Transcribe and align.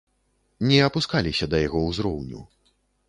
Не 0.71 0.79
апускаліся 0.87 1.49
да 1.53 1.61
яго 1.67 1.79
ўзроўню. 1.85 2.41